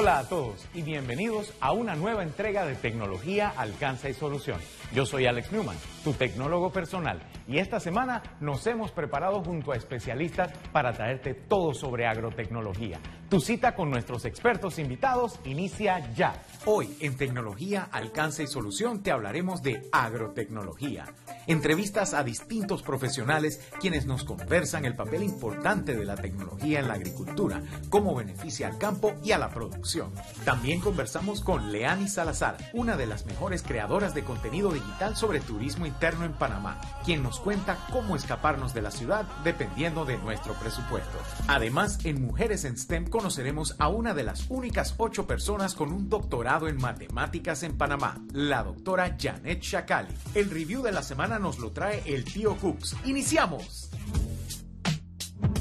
Hola 0.00 0.20
a 0.20 0.28
todos 0.28 0.64
y 0.74 0.82
bienvenidos 0.82 1.52
a 1.60 1.72
una 1.72 1.96
nueva 1.96 2.22
entrega 2.22 2.64
de 2.64 2.76
Tecnología, 2.76 3.52
Alcanza 3.56 4.08
y 4.08 4.14
Solución. 4.14 4.60
Yo 4.94 5.04
soy 5.04 5.26
Alex 5.26 5.50
Newman, 5.50 5.76
tu 6.04 6.12
tecnólogo 6.12 6.70
personal, 6.70 7.20
y 7.48 7.58
esta 7.58 7.80
semana 7.80 8.22
nos 8.38 8.64
hemos 8.68 8.92
preparado 8.92 9.42
junto 9.42 9.72
a 9.72 9.76
especialistas 9.76 10.52
para 10.70 10.92
traerte 10.92 11.34
todo 11.34 11.74
sobre 11.74 12.06
agrotecnología. 12.06 13.00
Tu 13.28 13.40
cita 13.40 13.74
con 13.74 13.90
nuestros 13.90 14.24
expertos 14.24 14.78
invitados 14.78 15.40
inicia 15.44 16.14
ya. 16.14 16.32
Hoy 16.66 16.96
en 17.00 17.16
Tecnología, 17.16 17.88
Alcance 17.92 18.42
y 18.42 18.46
Solución 18.46 19.02
te 19.02 19.12
hablaremos 19.12 19.62
de 19.62 19.88
agrotecnología. 19.92 21.14
Entrevistas 21.46 22.14
a 22.14 22.24
distintos 22.24 22.82
profesionales 22.82 23.60
quienes 23.80 24.06
nos 24.06 24.24
conversan 24.24 24.84
el 24.84 24.96
papel 24.96 25.22
importante 25.22 25.96
de 25.96 26.04
la 26.04 26.16
tecnología 26.16 26.80
en 26.80 26.88
la 26.88 26.94
agricultura, 26.94 27.62
cómo 27.88 28.14
beneficia 28.14 28.66
al 28.66 28.76
campo 28.76 29.14
y 29.22 29.32
a 29.32 29.38
la 29.38 29.50
producción. 29.50 30.12
También 30.44 30.80
conversamos 30.80 31.40
con 31.40 31.72
Leani 31.72 32.08
Salazar, 32.08 32.56
una 32.74 32.96
de 32.96 33.06
las 33.06 33.24
mejores 33.24 33.62
creadoras 33.62 34.14
de 34.14 34.24
contenido 34.24 34.72
digital 34.72 35.16
sobre 35.16 35.40
turismo 35.40 35.86
interno 35.86 36.24
en 36.24 36.34
Panamá, 36.34 36.80
quien 37.04 37.22
nos 37.22 37.40
cuenta 37.40 37.78
cómo 37.92 38.16
escaparnos 38.16 38.74
de 38.74 38.82
la 38.82 38.90
ciudad 38.90 39.26
dependiendo 39.44 40.04
de 40.04 40.18
nuestro 40.18 40.54
presupuesto. 40.54 41.18
Además, 41.46 42.00
en 42.04 42.20
Mujeres 42.20 42.64
en 42.64 42.76
STEM 42.76 43.08
conoceremos 43.08 43.76
a 43.78 43.88
una 43.88 44.12
de 44.12 44.24
las 44.24 44.50
únicas 44.50 44.94
ocho 44.98 45.26
personas 45.26 45.74
con 45.74 45.92
un 45.92 46.10
doctorado 46.10 46.47
en 46.48 46.78
matemáticas 46.78 47.62
en 47.62 47.76
Panamá, 47.76 48.24
la 48.32 48.62
doctora 48.62 49.18
Janet 49.20 49.60
Shakali. 49.60 50.08
El 50.34 50.50
review 50.50 50.82
de 50.82 50.92
la 50.92 51.02
semana 51.02 51.38
nos 51.38 51.58
lo 51.58 51.72
trae 51.72 52.02
el 52.06 52.24
tío 52.24 52.56
Cooks. 52.56 52.96
¡Iniciamos! 53.04 53.90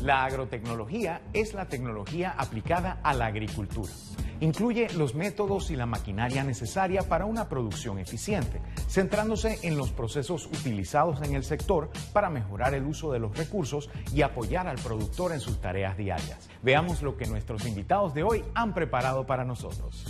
La 0.02 0.24
agrotecnología 0.24 1.24
es 1.34 1.54
la 1.54 1.68
tecnología 1.68 2.34
aplicada 2.38 3.02
a 3.04 3.14
la 3.14 3.26
agricultura. 3.26 3.92
Incluye 4.40 4.88
los 4.94 5.14
métodos 5.14 5.72
y 5.72 5.76
la 5.76 5.86
maquinaria 5.86 6.44
necesaria 6.44 7.02
para 7.02 7.26
una 7.26 7.50
producción 7.50 8.00
eficiente, 8.00 8.62
centrándose 8.88 9.60
en 9.64 9.76
los 9.78 9.92
procesos 9.92 10.46
utilizados 10.46 11.22
en 11.22 11.36
el 11.36 11.44
sector 11.44 11.90
para 12.14 12.30
mejorar 12.30 12.76
el 12.76 12.86
uso 12.86 13.12
de 13.12 13.20
los 13.20 13.36
recursos 13.36 13.90
y 14.14 14.22
apoyar 14.22 14.68
al 14.68 14.78
productor 14.78 15.34
en 15.34 15.42
sus 15.42 15.60
tareas 15.60 15.98
diarias. 15.98 16.50
Veamos 16.62 17.02
lo 17.02 17.18
que 17.18 17.26
nuestros 17.26 17.66
invitados 17.66 18.14
de 18.14 18.24
hoy 18.24 18.46
han 18.54 18.74
preparado 18.74 19.26
para 19.26 19.44
nosotros. 19.44 20.06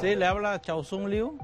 Sí, 0.00 0.14
le 0.16 0.26
habla 0.26 0.60
Chausung 0.60 1.08
Liu 1.08 1.38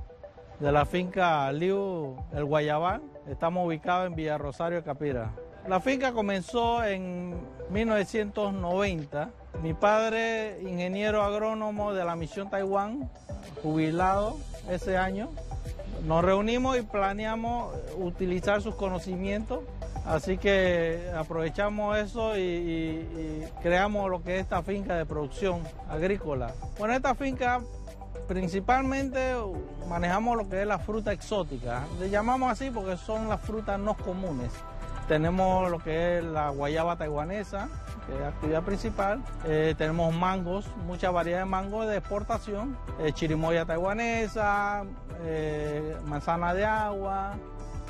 de 0.60 0.72
la 0.72 0.86
finca 0.86 1.50
Liu 1.52 2.16
El 2.32 2.44
Guayabal. 2.44 3.02
Estamos 3.28 3.66
ubicados 3.66 4.06
en 4.06 4.14
Villa 4.14 4.38
Rosario, 4.38 4.82
Capira. 4.82 5.32
La 5.68 5.80
finca 5.80 6.12
comenzó 6.12 6.82
en 6.84 7.34
1990. 7.70 9.30
Mi 9.62 9.74
padre, 9.74 10.60
ingeniero 10.62 11.22
agrónomo 11.22 11.92
de 11.92 12.04
la 12.04 12.14
misión 12.16 12.48
Taiwán, 12.48 13.10
jubilado 13.62 14.36
ese 14.70 14.96
año, 14.96 15.28
nos 16.06 16.24
reunimos 16.24 16.78
y 16.78 16.82
planeamos 16.82 17.74
utilizar 17.98 18.62
sus 18.62 18.74
conocimientos. 18.76 19.60
Así 20.06 20.38
que 20.38 21.10
aprovechamos 21.16 21.98
eso 21.98 22.38
y- 22.38 22.40
y 22.40 23.44
creamos 23.60 24.08
lo 24.08 24.22
que 24.22 24.36
es 24.36 24.42
esta 24.42 24.62
finca 24.62 24.94
de 24.94 25.04
producción 25.04 25.62
agrícola. 25.90 26.52
Bueno, 26.78 26.94
esta 26.94 27.16
finca 27.16 27.60
principalmente 28.26 29.34
manejamos 29.88 30.36
lo 30.36 30.48
que 30.48 30.62
es 30.62 30.66
la 30.66 30.78
fruta 30.78 31.12
exótica. 31.12 31.84
Le 31.98 32.10
llamamos 32.10 32.50
así 32.50 32.70
porque 32.70 32.96
son 32.96 33.28
las 33.28 33.40
frutas 33.40 33.78
no 33.78 33.94
comunes. 33.94 34.52
Tenemos 35.08 35.70
lo 35.70 35.78
que 35.78 36.18
es 36.18 36.24
la 36.24 36.50
guayaba 36.50 36.96
taiwanesa, 36.96 37.68
que 38.06 38.14
es 38.14 38.20
la 38.20 38.28
actividad 38.28 38.62
principal. 38.62 39.22
Eh, 39.44 39.74
tenemos 39.78 40.12
mangos, 40.12 40.66
mucha 40.84 41.10
variedad 41.10 41.40
de 41.40 41.44
mangos 41.44 41.86
de 41.86 41.96
exportación. 41.98 42.76
eh, 42.98 43.12
chirimoya 43.12 43.64
taiwanesa, 43.64 44.84
eh, 45.22 45.96
manzana 46.06 46.54
de 46.54 46.64
agua, 46.64 47.34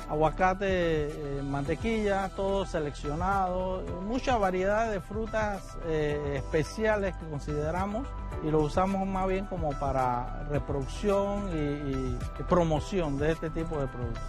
aguacate, 0.09 0.67
eh, 1.07 1.41
mantequilla, 1.43 2.29
todo 2.35 2.65
seleccionado. 2.65 3.83
Mucha 4.07 4.37
variedad 4.37 4.89
de 4.91 5.01
frutas 5.01 5.77
eh, 5.87 6.35
especiales 6.37 7.15
que 7.17 7.25
consideramos 7.29 8.07
y 8.45 8.51
lo 8.51 8.61
usamos 8.61 9.05
más 9.07 9.27
bien 9.27 9.45
como 9.45 9.71
para 9.79 10.43
reproducción 10.49 11.49
y, 11.53 12.43
promoción 12.43 13.17
de 13.17 13.31
este 13.31 13.49
tipo 13.49 13.77
de 13.79 13.87
productos. 13.87 14.23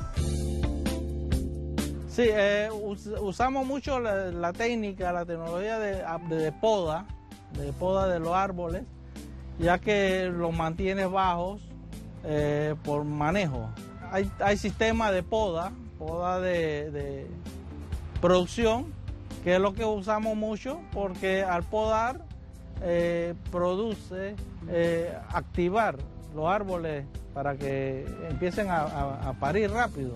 Sí, 2.09 2.25
eh, 2.27 2.69
us- 2.72 3.06
usamos 3.21 3.65
mucho 3.65 4.00
la, 4.00 4.53
técnica, 4.53 5.12
la 5.12 5.25
tecnología 5.25 5.78
de, 5.78 6.05
de 6.34 6.50
poda, 6.53 7.05
de 7.53 7.72
poda 7.72 8.09
de 8.09 8.19
los 8.19 8.33
árboles, 8.34 8.83
ya 9.61 9.78
que 9.78 10.25
los 10.34 10.53
mantiene 10.53 11.06
bajos 11.06 11.62
por 12.83 13.05
manejo. 13.05 13.69
Hay, 14.11 14.31
hay 14.41 14.57
sistemas 14.57 15.13
de 15.13 15.23
poda, 15.23 15.73
poda 15.99 16.41
de, 16.41 17.27
producción, 18.21 18.87
que 19.45 19.55
es 19.55 19.61
lo 19.61 19.75
que 19.75 19.85
usamos 19.85 20.37
mucho, 20.37 20.81
porque 20.93 21.45
al 21.45 21.63
podar 21.63 22.21
eh, 22.83 23.35
produce 23.51 24.35
eh, 24.69 25.17
activar 25.33 25.97
los 26.35 26.47
árboles 26.49 27.05
para 27.35 27.57
que 27.57 28.07
empiecen 28.29 28.69
a, 28.71 28.81
a- 28.83 29.29
a 29.29 29.33
parir 29.35 29.71
rápido. 29.71 30.15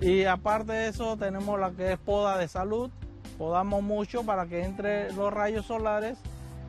Y 0.00 0.24
aparte 0.24 0.72
de 0.72 0.88
eso 0.88 1.16
tenemos 1.16 1.58
la 1.58 1.70
que 1.70 1.92
es 1.92 1.98
poda 1.98 2.38
de 2.38 2.48
salud, 2.48 2.90
podamos 3.38 3.82
mucho 3.82 4.24
para 4.24 4.46
que 4.46 4.62
entre 4.64 5.12
los 5.12 5.32
rayos 5.32 5.66
solares 5.66 6.18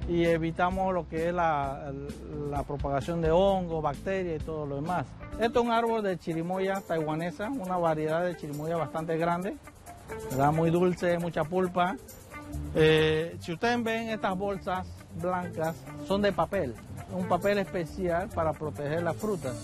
y 0.07 0.25
evitamos 0.25 0.93
lo 0.93 1.07
que 1.07 1.27
es 1.27 1.33
la, 1.33 1.91
propagación 2.65 3.21
de 3.21 3.31
hongos, 3.31 3.83
bacterias 3.83 4.41
y 4.41 4.45
todo 4.45 4.65
lo 4.65 4.75
demás. 4.77 5.05
Esto 5.39 5.59
es 5.59 5.65
un 5.65 5.71
árbol 5.71 6.01
de 6.01 6.17
chirimoya 6.17 6.81
taiwanesa, 6.81 7.49
una 7.49 7.77
variedad 7.77 8.23
de 8.23 8.35
chirimoya 8.35 8.77
bastante 8.77 9.17
grande, 9.17 9.55
¿verdad? 10.31 10.51
muy 10.51 10.71
dulce, 10.71 11.19
mucha 11.19 11.43
pulpa. 11.43 11.95
Eh, 12.73 13.35
si 13.41 13.53
ustedes 13.53 13.83
ven 13.83 14.09
estas 14.09 14.37
bolsas 14.37 14.87
blancas, 15.21 15.75
son 16.07 16.21
de 16.21 16.31
papel, 16.31 16.73
un 17.11 17.27
papel 17.27 17.57
especial 17.59 18.29
para 18.29 18.53
proteger 18.53 19.03
las 19.03 19.15
frutas. 19.17 19.55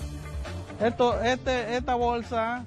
Esto, 0.81 1.21
este, 1.21 1.77
esta 1.77 1.95
bolsa 1.95 2.65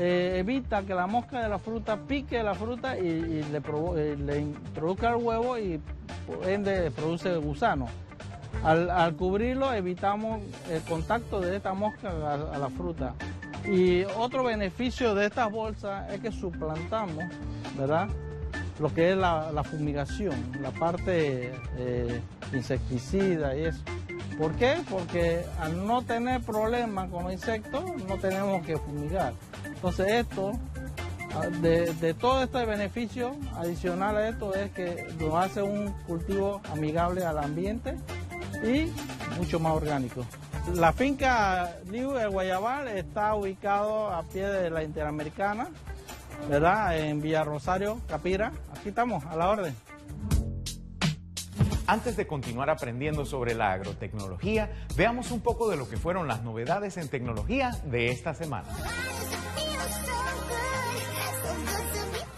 eh, 0.00 0.38
evita 0.38 0.82
que 0.82 0.94
la 0.94 1.08
mosca 1.08 1.42
de 1.42 1.48
la 1.48 1.58
fruta 1.58 1.96
pique 1.96 2.40
la 2.44 2.54
fruta 2.54 2.96
y, 2.96 3.42
eh, 3.42 4.16
le 4.16 4.38
introduzca 4.38 5.10
el 5.10 5.16
huevo 5.16 5.58
y 5.58 5.80
produce 6.94 7.36
gusano. 7.36 7.86
Al, 8.62 9.14
cubrirlo 9.16 9.72
evitamos 9.72 10.40
el 10.70 10.82
contacto 10.82 11.40
de 11.40 11.56
esta 11.56 11.74
mosca 11.74 12.10
a, 12.10 12.58
la 12.58 12.70
fruta. 12.70 13.14
Y 13.64 14.04
otro 14.16 14.44
beneficio 14.44 15.14
de 15.16 15.26
estas 15.26 15.50
bolsas 15.50 16.12
es 16.12 16.20
que 16.20 16.30
suplantamos, 16.30 17.24
¿verdad? 17.76 18.08
Lo 18.78 18.94
que 18.94 19.10
es 19.10 19.16
la, 19.16 19.64
fumigación, 19.64 20.34
la 20.60 20.70
parte 20.70 21.52
eh, 21.76 22.20
insecticida 22.52 23.56
y 23.56 23.64
eso. 23.64 23.82
¿Por 24.38 24.52
qué? 24.52 24.76
Porque 24.88 25.44
al 25.60 25.84
no 25.84 26.02
tener 26.02 26.40
problemas 26.42 27.10
con 27.10 27.30
insectos, 27.30 27.82
no 28.08 28.18
tenemos 28.18 28.64
que 28.64 28.76
fumigar. 28.76 29.32
Entonces 29.78 30.08
esto, 30.08 30.50
ah, 31.36 31.46
de, 31.46 32.12
todo 32.14 32.42
este 32.42 32.66
beneficio 32.66 33.36
adicional 33.54 34.16
a 34.16 34.28
esto 34.28 34.52
es 34.52 34.72
que 34.72 35.06
nos 35.20 35.34
hace 35.36 35.62
un 35.62 35.92
cultivo 36.04 36.60
amigable 36.72 37.24
al 37.24 37.38
ambiente 37.38 37.94
y 38.64 38.92
mucho 39.38 39.60
más 39.60 39.74
orgánico. 39.74 40.26
La 40.74 40.92
finca 40.92 41.76
Liu 41.92 42.16
El 42.16 42.30
Guayabal 42.30 42.88
está 42.88 43.36
ubicado 43.36 44.10
a 44.10 44.24
pie 44.24 44.48
de 44.48 44.68
la 44.68 44.82
Interamericana, 44.82 45.68
¿verdad? 46.50 46.98
En 46.98 47.22
Villa 47.22 47.44
Rosario, 47.44 48.00
Capira. 48.08 48.50
Aquí 48.76 48.88
estamos, 48.88 49.24
a 49.26 49.36
la 49.36 49.48
orden. 49.48 49.76
Antes 51.86 52.16
de 52.16 52.26
continuar 52.26 52.68
aprendiendo 52.68 53.24
sobre 53.24 53.54
la 53.54 53.72
agrotecnología, 53.72 54.72
veamos 54.96 55.30
un 55.30 55.40
poco 55.40 55.70
de 55.70 55.76
lo 55.76 55.88
que 55.88 55.96
fueron 55.96 56.26
las 56.26 56.42
novedades 56.42 56.96
en 56.96 57.08
tecnología 57.08 57.70
de 57.84 58.10
esta 58.10 58.34
semana. 58.34 58.66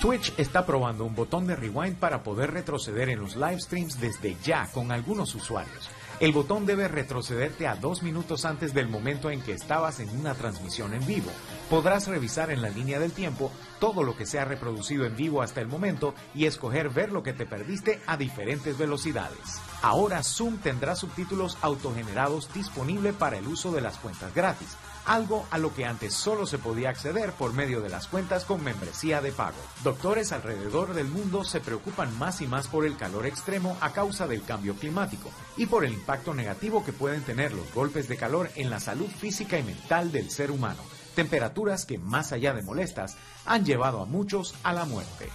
Twitch 0.00 0.32
está 0.38 0.64
probando 0.64 1.04
un 1.04 1.14
botón 1.14 1.46
de 1.46 1.54
rewind 1.54 1.96
para 1.96 2.22
poder 2.22 2.52
retroceder 2.52 3.10
en 3.10 3.20
los 3.20 3.36
live 3.36 3.60
streams 3.60 4.00
desde 4.00 4.34
ya 4.42 4.66
con 4.72 4.92
algunos 4.92 5.34
usuarios. 5.34 5.90
El 6.20 6.32
botón 6.32 6.64
debe 6.64 6.88
retrocederte 6.88 7.66
a 7.66 7.74
dos 7.74 8.02
minutos 8.02 8.46
antes 8.46 8.72
del 8.72 8.88
momento 8.88 9.30
en 9.30 9.42
que 9.42 9.52
estabas 9.52 10.00
en 10.00 10.08
una 10.18 10.34
transmisión 10.34 10.94
en 10.94 11.06
vivo. 11.06 11.30
Podrás 11.68 12.08
revisar 12.08 12.50
en 12.50 12.62
la 12.62 12.70
línea 12.70 12.98
del 12.98 13.12
tiempo 13.12 13.52
todo 13.78 14.02
lo 14.02 14.16
que 14.16 14.24
se 14.24 14.38
ha 14.38 14.46
reproducido 14.46 15.04
en 15.04 15.16
vivo 15.16 15.42
hasta 15.42 15.60
el 15.60 15.68
momento 15.68 16.14
y 16.34 16.46
escoger 16.46 16.88
ver 16.88 17.12
lo 17.12 17.22
que 17.22 17.34
te 17.34 17.44
perdiste 17.44 18.00
a 18.06 18.16
diferentes 18.16 18.78
velocidades. 18.78 19.60
Ahora 19.82 20.22
Zoom 20.22 20.56
tendrá 20.58 20.96
subtítulos 20.96 21.58
autogenerados 21.60 22.50
disponible 22.54 23.12
para 23.12 23.36
el 23.36 23.46
uso 23.46 23.70
de 23.70 23.82
las 23.82 23.98
cuentas 23.98 24.34
gratis. 24.34 24.78
Algo 25.04 25.46
a 25.50 25.58
lo 25.58 25.74
que 25.74 25.86
antes 25.86 26.14
solo 26.14 26.46
se 26.46 26.58
podía 26.58 26.90
acceder 26.90 27.32
por 27.32 27.52
medio 27.52 27.80
de 27.80 27.88
las 27.88 28.06
cuentas 28.06 28.44
con 28.44 28.62
membresía 28.62 29.20
de 29.20 29.32
pago. 29.32 29.56
Doctores 29.82 30.32
alrededor 30.32 30.94
del 30.94 31.08
mundo 31.08 31.44
se 31.44 31.60
preocupan 31.60 32.16
más 32.18 32.40
y 32.40 32.46
más 32.46 32.68
por 32.68 32.84
el 32.84 32.96
calor 32.96 33.26
extremo 33.26 33.76
a 33.80 33.92
causa 33.92 34.26
del 34.26 34.42
cambio 34.42 34.74
climático 34.74 35.30
y 35.56 35.66
por 35.66 35.84
el 35.84 35.92
impacto 35.92 36.34
negativo 36.34 36.84
que 36.84 36.92
pueden 36.92 37.22
tener 37.22 37.52
los 37.52 37.72
golpes 37.74 38.08
de 38.08 38.16
calor 38.16 38.50
en 38.56 38.70
la 38.70 38.80
salud 38.80 39.08
física 39.08 39.58
y 39.58 39.62
mental 39.62 40.12
del 40.12 40.30
ser 40.30 40.50
humano, 40.50 40.82
temperaturas 41.14 41.86
que 41.86 41.98
más 41.98 42.32
allá 42.32 42.54
de 42.54 42.62
molestas 42.62 43.16
han 43.46 43.64
llevado 43.64 44.00
a 44.02 44.06
muchos 44.06 44.54
a 44.62 44.72
la 44.72 44.84
muerte. 44.84 45.28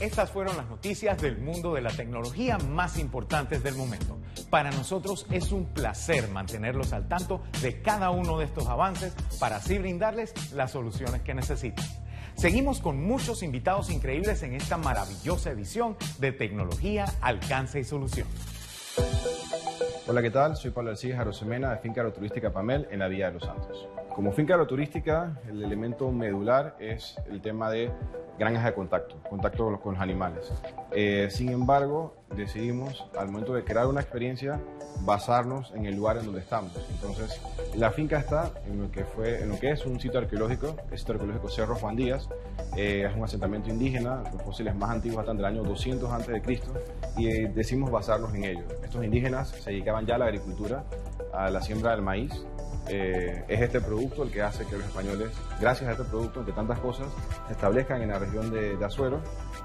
Estas 0.00 0.30
fueron 0.30 0.56
las 0.56 0.68
noticias 0.68 1.20
del 1.22 1.38
mundo 1.38 1.72
de 1.72 1.80
la 1.80 1.90
tecnología 1.90 2.58
más 2.58 2.98
importantes 2.98 3.62
del 3.62 3.76
momento. 3.76 4.18
Para 4.54 4.70
nosotros 4.70 5.26
es 5.32 5.50
un 5.50 5.64
placer 5.64 6.28
mantenerlos 6.28 6.92
al 6.92 7.08
tanto 7.08 7.42
de 7.60 7.82
cada 7.82 8.10
uno 8.10 8.38
de 8.38 8.44
estos 8.44 8.68
avances 8.68 9.12
para 9.40 9.56
así 9.56 9.78
brindarles 9.78 10.52
las 10.52 10.70
soluciones 10.70 11.22
que 11.22 11.34
necesitan. 11.34 11.84
Seguimos 12.36 12.78
con 12.78 13.02
muchos 13.02 13.42
invitados 13.42 13.90
increíbles 13.90 14.44
en 14.44 14.54
esta 14.54 14.76
maravillosa 14.76 15.50
edición 15.50 15.96
de 16.20 16.30
Tecnología, 16.30 17.06
Alcance 17.20 17.80
y 17.80 17.84
Solución. 17.84 18.28
Hola, 20.06 20.22
¿qué 20.22 20.30
tal? 20.30 20.54
Soy 20.56 20.70
Pablo 20.70 20.90
Alcides 20.90 21.18
Arosemena 21.18 21.72
de 21.72 21.78
Finca 21.78 22.02
Aeroturística 22.02 22.52
Pamel 22.52 22.86
en 22.92 23.00
la 23.00 23.08
Villa 23.08 23.26
de 23.26 23.32
los 23.32 23.42
Santos. 23.42 23.88
Como 24.14 24.30
finca 24.30 24.54
aeroturística, 24.54 25.40
el 25.48 25.64
elemento 25.64 26.12
medular 26.12 26.76
es 26.78 27.16
el 27.28 27.40
tema 27.40 27.68
de 27.68 27.90
granjas 28.38 28.64
de 28.64 28.72
contacto, 28.72 29.16
contacto 29.28 29.80
con 29.80 29.94
los, 29.94 30.02
animales. 30.02 30.52
Eh, 30.92 31.26
sin 31.32 31.48
embargo, 31.48 32.14
decidimos 32.36 33.08
al 33.18 33.26
momento 33.26 33.54
de 33.54 33.64
crear 33.64 33.88
una 33.88 34.00
experiencia 34.00 34.60
basarnos 35.00 35.72
en 35.74 35.86
el 35.86 35.96
lugar 35.96 36.18
en 36.18 36.26
donde 36.26 36.40
estamos. 36.40 36.72
Entonces, 36.92 37.40
la 37.74 37.90
finca 37.90 38.18
está 38.18 38.52
en 38.68 38.82
lo 38.82 38.90
que, 38.92 39.04
fue, 39.04 39.42
en 39.42 39.48
lo 39.48 39.58
que 39.58 39.70
es 39.70 39.84
un 39.84 39.98
sitio 39.98 40.20
arqueológico, 40.20 40.76
el 40.92 40.98
sitio 40.98 41.14
arqueológico 41.14 41.48
Cerro 41.48 41.74
Juan 41.74 41.96
Díaz, 41.96 42.28
eh, 42.76 43.06
es 43.10 43.16
un 43.16 43.24
asentamiento 43.24 43.68
indígena, 43.68 44.22
los 44.32 44.42
fósiles 44.42 44.76
más 44.76 44.90
antiguos 44.90 45.22
están 45.22 45.38
del 45.38 45.46
año 45.46 45.64
200 45.64 46.08
a.C. 46.08 46.40
y 47.16 47.26
eh, 47.26 47.52
decidimos 47.52 47.90
basarnos 47.90 48.32
en 48.34 48.44
ellos. 48.44 48.64
Estos 48.84 49.04
indígenas 49.04 49.48
se 49.48 49.70
dedicaban 49.70 50.06
ya 50.06 50.14
a 50.14 50.18
la 50.18 50.26
agricultura, 50.26 50.84
a 51.32 51.50
la 51.50 51.60
siembra 51.60 51.90
del 51.90 52.02
maíz, 52.02 52.46
eh, 52.88 53.44
es 53.48 53.60
este 53.60 53.80
producto 53.80 54.22
el 54.22 54.30
que 54.30 54.42
hace 54.42 54.66
que 54.66 54.76
los 54.76 54.86
españoles, 54.86 55.30
gracias 55.60 55.88
a 55.88 55.92
este 55.92 56.04
producto, 56.04 56.44
que 56.44 56.52
tantas 56.52 56.78
cosas 56.78 57.06
se 57.46 57.52
establezcan 57.52 58.02
en 58.02 58.10
la 58.10 58.18
región 58.18 58.50
de, 58.50 58.78
Azuero. 58.84 59.20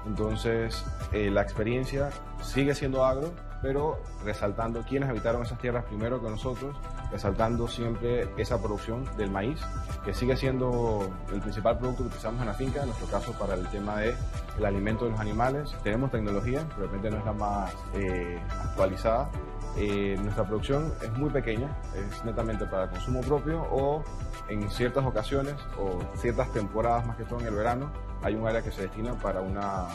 Entonces, 0.06 0.82
eh, 1.12 1.30
la 1.30 1.42
experiencia 1.42 2.10
sigue 2.42 2.74
siendo 2.74 3.04
agro, 3.04 3.32
pero 3.60 4.00
resaltando 4.24 4.82
quienes 4.82 5.10
habitaron 5.10 5.42
esas 5.42 5.58
tierras 5.58 5.84
primero 5.84 6.22
que 6.22 6.30
nosotros, 6.30 6.74
resaltando 7.12 7.68
siempre 7.68 8.26
esa 8.38 8.58
producción 8.58 9.04
del 9.18 9.30
maíz, 9.30 9.60
que 10.04 10.14
sigue 10.14 10.36
siendo 10.36 11.10
el 11.30 11.40
principal 11.40 11.78
producto 11.78 12.04
que 12.04 12.08
utilizamos 12.08 12.40
en 12.40 12.46
la 12.46 12.54
finca, 12.54 12.80
en 12.80 12.86
nuestro 12.86 13.08
caso 13.08 13.32
para 13.32 13.54
el 13.54 13.66
tema 13.68 14.02
el 14.02 14.64
alimento 14.64 15.04
de 15.04 15.10
los 15.10 15.20
animales. 15.20 15.74
Tenemos 15.82 16.10
tecnología, 16.10 16.64
de 16.64 16.86
repente 16.86 17.10
no 17.10 17.18
es 17.18 17.24
la 17.24 17.32
más 17.32 17.74
eh, 17.94 18.38
actualizada, 18.62 19.30
eh, 19.76 20.16
nuestra 20.20 20.44
producción 20.44 20.92
es 21.02 21.12
muy 21.12 21.30
pequeña, 21.30 21.68
es 21.94 22.24
netamente 22.24 22.66
para 22.66 22.88
consumo 22.88 23.20
propio 23.20 23.62
o 23.70 24.02
en 24.48 24.68
ciertas 24.70 25.04
ocasiones 25.04 25.54
o 25.78 26.00
ciertas 26.18 26.52
temporadas, 26.52 27.06
más 27.06 27.16
que 27.16 27.24
todo 27.24 27.40
en 27.40 27.46
el 27.46 27.54
verano, 27.54 27.90
hay 28.22 28.34
un 28.34 28.46
área 28.46 28.62
que 28.62 28.72
se 28.72 28.82
destina 28.82 29.14
para 29.14 29.40
una, 29.40 29.86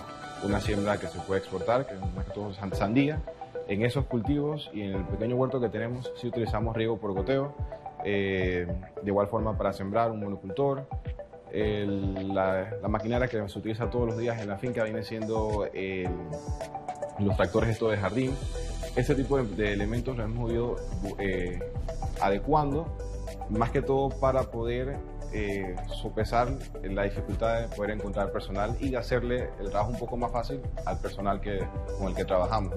una 0.43 0.61
siembra 0.61 0.97
que 0.97 1.07
se 1.07 1.19
puede 1.19 1.41
exportar, 1.41 1.85
que 1.85 1.95
es 1.95 2.15
más 2.15 2.25
que 2.25 2.31
todo 2.31 2.53
sandía. 2.53 3.21
En 3.67 3.83
esos 3.83 4.05
cultivos 4.05 4.69
y 4.73 4.81
en 4.81 4.93
el 4.93 5.03
pequeño 5.05 5.35
huerto 5.35 5.59
que 5.59 5.69
tenemos, 5.69 6.11
sí 6.21 6.27
utilizamos 6.27 6.75
riego 6.75 6.97
por 6.97 7.13
goteo, 7.13 7.55
eh, 8.03 8.67
de 9.01 9.07
igual 9.07 9.27
forma 9.27 9.57
para 9.57 9.73
sembrar 9.73 10.11
un 10.11 10.19
monocultor. 10.19 10.87
la, 11.51 12.77
la, 12.81 12.87
maquinaria 12.87 13.27
que 13.27 13.47
se 13.47 13.59
utiliza 13.59 13.89
todos 13.89 14.07
los 14.07 14.17
días 14.17 14.39
en 14.41 14.49
la 14.49 14.57
finca 14.57 14.83
viene 14.83 15.03
siendo 15.03 15.67
los 17.19 17.35
tractores 17.37 17.69
estos 17.69 17.91
de 17.91 17.97
jardín, 17.97 18.35
ese 18.95 19.15
tipo 19.15 19.41
de, 19.41 19.73
elementos 19.73 20.17
los 20.17 20.25
hemos 20.25 20.51
ido 20.51 20.75
eh, 21.19 21.59
adecuando, 22.21 22.87
más 23.49 23.71
que 23.71 23.81
todo 23.81 24.09
para 24.09 24.43
poder 24.43 24.97
eh, 25.37 25.75
sopesar 26.01 26.47
la 26.83 27.03
dificultad 27.03 27.61
de 27.61 27.67
poder 27.75 27.91
encontrar 27.91 28.31
personal 28.31 28.77
y 28.79 28.91
de 28.91 28.97
hacerle 28.97 29.49
el 29.59 29.69
trabajo 29.69 29.91
un 29.91 29.99
poco 29.99 30.15
más 30.15 30.31
fácil 30.31 30.61
al 30.85 30.97
personal 30.99 31.41
que, 31.41 31.59
con 31.99 32.07
el 32.07 32.15
que 32.15 32.23
trabajamos. 32.23 32.73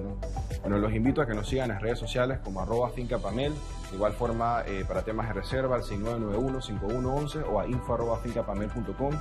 Bueno, 0.63 0.79
los 0.79 0.93
invito 0.93 1.23
a 1.23 1.27
que 1.27 1.35
nos 1.35 1.49
sigan 1.49 1.71
en 1.71 1.75
las 1.75 1.83
redes 1.83 2.01
sociales 2.01 2.41
como 2.43 2.61
arroba 2.61 2.91
fincapamel, 2.91 3.53
de 3.91 3.95
igual 3.95 4.13
forma 4.13 4.65
eh, 4.67 4.85
para 4.89 5.03
temas 5.03 5.29
de 5.29 5.35
reserva 5.35 5.77
al 5.77 5.83
6991-5111 5.83 7.45
o 7.49 7.61
a 7.61 7.67
info 7.69 7.95
arroba 7.95 8.19
fincapamel.com. 8.19 9.13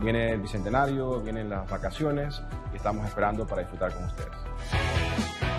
Viene 0.00 0.32
el 0.32 0.42
bicentenario, 0.42 1.18
vienen 1.20 1.48
las 1.48 1.68
vacaciones 1.70 2.42
y 2.74 2.76
estamos 2.76 3.06
esperando 3.06 3.46
para 3.46 3.62
disfrutar 3.62 3.94
con 3.94 4.04
ustedes. 4.04 5.51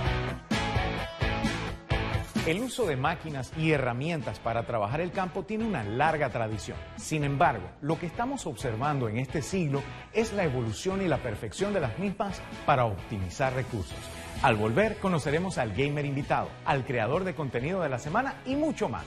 El 2.46 2.60
uso 2.60 2.86
de 2.86 2.98
máquinas 2.98 3.54
y 3.58 3.72
herramientas 3.72 4.38
para 4.40 4.66
trabajar 4.66 5.00
el 5.00 5.14
campo 5.14 5.44
tiene 5.44 5.64
una 5.64 5.82
larga 5.82 6.30
tradición. 6.30 6.78
Sin 6.98 7.24
embargo, 7.24 7.70
lo 7.80 7.98
que 7.98 8.06
estamos 8.06 8.46
observando 8.46 9.08
en 9.08 9.18
este 9.18 9.42
siglo 9.42 9.82
es 10.12 10.34
la 10.34 10.44
evolución 10.44 11.02
y 11.02 11.08
la 11.08 11.20
perfección 11.20 11.74
de 11.74 11.80
las 11.80 11.98
mismas 12.00 12.42
para 12.66 12.84
optimizar 12.84 13.54
recursos. 13.54 13.98
Al 14.42 14.58
volver, 14.58 14.98
conoceremos 14.98 15.58
al 15.58 15.74
gamer 15.74 16.06
invitado, 16.06 16.50
al 16.66 16.86
creador 16.86 17.24
de 17.24 17.34
contenido 17.34 17.82
de 17.82 17.88
la 17.88 17.98
semana 17.98 18.42
y 18.46 18.58
mucho 18.58 18.90
más. 18.90 19.06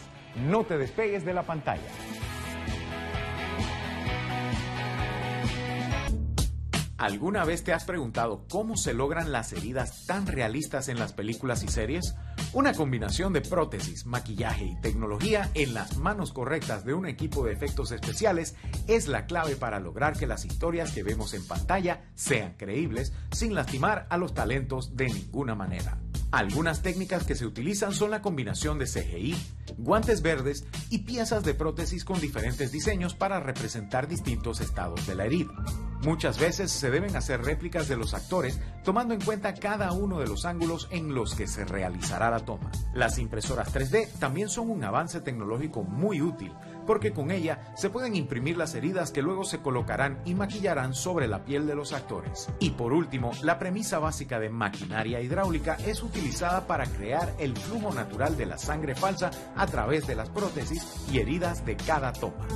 No 0.48 0.64
te 0.64 0.78
despegues 0.78 1.26
de 1.26 1.34
la 1.34 1.42
pantalla. 1.42 1.90
¿Alguna 6.96 7.44
vez 7.44 7.62
te 7.62 7.74
has 7.74 7.84
preguntado 7.84 8.46
cómo 8.48 8.78
se 8.78 8.94
logran 8.94 9.30
las 9.30 9.52
heridas 9.52 10.06
tan 10.06 10.26
realistas 10.26 10.88
en 10.88 10.98
las 10.98 11.12
películas 11.12 11.62
y 11.62 11.68
series? 11.68 12.14
Una 12.52 12.72
combinación 12.72 13.32
de 13.32 13.42
prótesis, 13.42 14.06
maquillaje 14.06 14.64
y 14.64 14.80
tecnología 14.80 15.50
en 15.54 15.74
las 15.74 15.98
manos 15.98 16.32
correctas 16.32 16.84
de 16.84 16.94
un 16.94 17.06
equipo 17.06 17.44
de 17.44 17.52
efectos 17.52 17.92
especiales 17.92 18.54
es 18.86 19.08
la 19.08 19.26
clave 19.26 19.56
para 19.56 19.80
lograr 19.80 20.16
que 20.16 20.26
las 20.26 20.44
historias 20.44 20.92
que 20.92 21.02
vemos 21.02 21.34
en 21.34 21.46
pantalla 21.46 22.04
sean 22.14 22.54
creíbles 22.56 23.12
sin 23.32 23.54
lastimar 23.54 24.06
a 24.08 24.16
los 24.16 24.32
talentos 24.32 24.96
de 24.96 25.06
ninguna 25.06 25.54
manera. 25.54 25.98
Algunas 26.32 26.82
técnicas 26.82 27.24
que 27.24 27.34
se 27.34 27.46
utilizan 27.46 27.92
son 27.92 28.10
la 28.10 28.20
combinación 28.20 28.78
de 28.78 28.86
CGI, 28.86 29.36
guantes 29.78 30.22
verdes 30.22 30.64
y 30.90 30.98
piezas 30.98 31.44
de 31.44 31.54
prótesis 31.54 32.04
con 32.04 32.20
diferentes 32.20 32.72
diseños 32.72 33.14
para 33.14 33.40
representar 33.40 34.08
distintos 34.08 34.60
estados 34.60 35.06
de 35.06 35.14
la 35.14 35.26
herida. 35.26 35.52
Muchas 36.02 36.38
veces 36.38 36.70
se 36.70 36.90
deben 36.90 37.16
hacer 37.16 37.42
réplicas 37.42 37.88
de 37.88 37.96
los 37.96 38.12
actores 38.12 38.60
tomando 38.84 39.14
en 39.14 39.20
cuenta 39.20 39.54
cada 39.54 39.92
uno 39.92 40.18
de 40.18 40.26
los 40.26 40.44
ángulos 40.44 40.88
en 40.90 41.14
los 41.14 41.34
que 41.34 41.46
se 41.46 41.64
realizará 41.64 42.30
la 42.30 42.44
toma. 42.44 42.70
Las 42.94 43.18
impresoras 43.18 43.72
3D 43.74 44.08
también 44.18 44.48
son 44.48 44.70
un 44.70 44.84
avance 44.84 45.20
tecnológico 45.20 45.82
muy 45.82 46.20
útil 46.20 46.52
porque 46.86 47.12
con 47.12 47.30
ella 47.30 47.72
se 47.76 47.90
pueden 47.90 48.14
imprimir 48.14 48.56
las 48.56 48.74
heridas 48.74 49.10
que 49.10 49.22
luego 49.22 49.44
se 49.44 49.58
colocarán 49.58 50.20
y 50.24 50.34
maquillarán 50.34 50.94
sobre 50.94 51.28
la 51.28 51.44
piel 51.44 51.66
de 51.66 51.74
los 51.74 51.92
actores. 51.92 52.48
Y 52.60 52.70
por 52.70 52.92
último, 52.92 53.32
la 53.42 53.58
premisa 53.58 53.98
básica 53.98 54.38
de 54.38 54.48
maquinaria 54.48 55.20
hidráulica 55.20 55.76
es 55.84 56.02
utilizada 56.02 56.66
para 56.66 56.86
crear 56.86 57.34
el 57.38 57.56
flujo 57.56 57.92
natural 57.92 58.36
de 58.36 58.46
la 58.46 58.58
sangre 58.58 58.94
falsa 58.94 59.30
a 59.56 59.66
través 59.66 60.06
de 60.06 60.14
las 60.14 60.30
prótesis 60.30 60.82
y 61.12 61.18
heridas 61.18 61.64
de 61.66 61.76
cada 61.76 62.12
toma. 62.12 62.46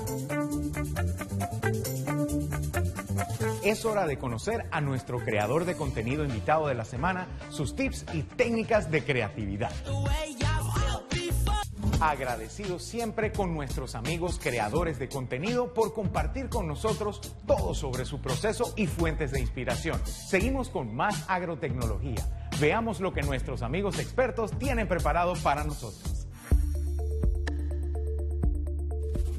Es 3.63 3.85
hora 3.85 4.07
de 4.07 4.17
conocer 4.17 4.67
a 4.71 4.81
nuestro 4.81 5.19
creador 5.19 5.67
de 5.67 5.77
contenido 5.77 6.25
invitado 6.25 6.69
de 6.69 6.75
la 6.75 6.85
semana, 6.85 7.27
sus 7.51 7.77
tips 7.77 8.07
y 8.15 8.23
técnicas 8.23 8.91
de 8.91 9.05
creatividad. 9.05 9.73
Agradecido 12.01 12.79
siempre 12.79 13.31
con 13.31 13.53
nuestros 13.53 13.95
amigos 13.95 14.41
creadores 14.43 14.99
de 14.99 15.11
contenido 15.11 15.75
por 15.75 15.93
compartir 15.93 16.49
con 16.49 16.67
nosotros 16.67 17.21
todo 17.47 17.75
sobre 17.75 18.07
su 18.07 18.23
proceso 18.23 18.73
y 18.75 18.87
fuentes 18.87 19.33
de 19.33 19.41
inspiración. 19.41 20.01
Seguimos 20.07 20.71
con 20.71 20.95
más 20.95 21.27
agrotecnología. 21.29 22.49
Veamos 22.59 23.01
lo 23.01 23.13
que 23.13 23.21
nuestros 23.21 23.61
amigos 23.61 23.99
expertos 23.99 24.51
tienen 24.59 24.89
preparado 24.89 25.35
para 25.43 25.63
nosotros. 25.63 26.27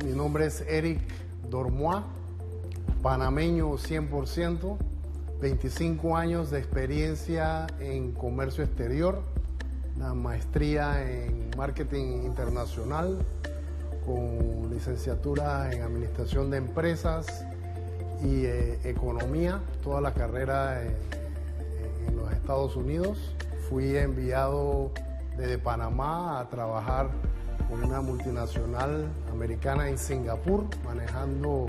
Mi 0.05 0.11
nombre 0.11 0.45
es 0.45 0.61
Eric 0.61 1.01
Dormois, 1.49 2.03
panameño 3.01 3.71
100%, 3.71 4.77
25 5.41 6.15
años 6.15 6.51
de 6.51 6.59
experiencia 6.59 7.65
en 7.79 8.11
comercio 8.11 8.63
exterior 8.63 9.23
maestría 10.13 11.09
en 11.09 11.51
marketing 11.57 12.23
internacional 12.23 13.17
con 14.05 14.69
licenciatura 14.71 15.71
en 15.71 15.83
administración 15.83 16.49
de 16.49 16.57
empresas 16.57 17.45
y 18.23 18.45
eh, 18.45 18.79
economía, 18.83 19.59
toda 19.83 20.01
la 20.01 20.13
carrera 20.13 20.81
en, 20.81 20.95
en 22.07 22.17
los 22.17 22.31
Estados 22.31 22.75
Unidos. 22.75 23.17
Fui 23.69 23.95
enviado 23.95 24.91
desde 25.37 25.57
Panamá 25.57 26.39
a 26.39 26.49
trabajar 26.49 27.09
con 27.69 27.83
una 27.83 28.01
multinacional 28.01 29.07
americana 29.31 29.87
en 29.87 29.97
Singapur, 29.97 30.65
manejando 30.83 31.67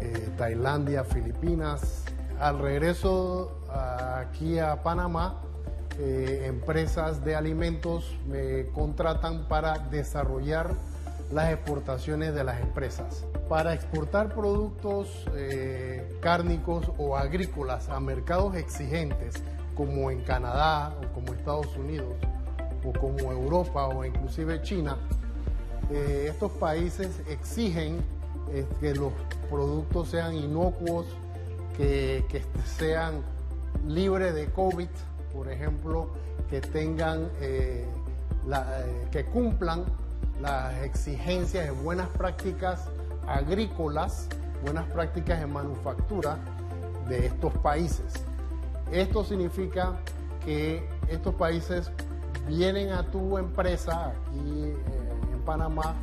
eh, 0.00 0.28
Tailandia, 0.36 1.04
Filipinas. 1.04 2.02
Al 2.40 2.58
regreso 2.58 3.52
aquí 3.70 4.58
a 4.58 4.82
Panamá, 4.82 5.40
eh, 5.98 6.44
empresas 6.46 7.24
de 7.24 7.34
alimentos 7.34 8.16
me 8.26 8.66
contratan 8.66 9.48
para 9.48 9.78
desarrollar 9.78 10.74
las 11.32 11.52
exportaciones 11.52 12.34
de 12.34 12.44
las 12.44 12.60
empresas. 12.60 13.24
Para 13.48 13.74
exportar 13.74 14.34
productos 14.34 15.26
eh, 15.34 16.18
cárnicos 16.20 16.90
o 16.98 17.16
agrícolas 17.16 17.88
a 17.88 18.00
mercados 18.00 18.56
exigentes, 18.56 19.34
como 19.74 20.10
en 20.10 20.22
Canadá 20.22 20.94
o 20.98 21.14
como 21.14 21.32
Estados 21.32 21.74
Unidos 21.76 22.14
o 22.84 22.92
como 22.92 23.32
Europa 23.32 23.86
o 23.86 24.04
inclusive 24.04 24.60
China, 24.62 24.96
estos 25.90 26.50
países 26.52 27.20
exigen 27.28 28.02
que 28.80 28.94
los 28.94 29.12
productos 29.50 30.08
sean 30.08 30.34
inocuos, 30.34 31.06
que, 31.76 32.24
sean 32.78 33.22
libres 33.86 34.34
de 34.34 34.46
COVID, 34.46 34.88
por 35.32 35.50
ejemplo, 35.50 36.08
que 36.50 36.60
tengan, 36.60 37.30
eh, 37.40 37.86
eh, 38.50 39.06
que 39.10 39.24
cumplan 39.24 39.84
las 40.40 40.82
exigencias 40.82 41.66
de 41.66 41.70
buenas 41.70 42.08
prácticas 42.08 42.88
agrícolas, 43.26 44.28
buenas 44.62 44.84
prácticas 44.90 45.40
de 45.40 45.46
manufactura 45.46 46.38
de 47.08 47.26
estos 47.26 47.52
países. 47.58 48.12
Esto 48.90 49.24
significa 49.24 49.94
que 50.44 50.86
estos 51.08 51.34
países 51.34 51.90
vienen 52.46 52.90
a 52.90 53.10
tu 53.10 53.38
empresa 53.38 54.08
aquí 54.08 54.64
eh, 54.64 54.76
en 55.32 55.40
Panamá 55.40 55.94